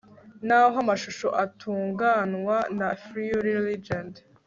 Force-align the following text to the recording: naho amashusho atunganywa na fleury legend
naho 0.47 0.75
amashusho 0.83 1.27
atunganywa 1.43 2.57
na 2.77 2.87
fleury 3.03 3.53
legend 3.67 4.13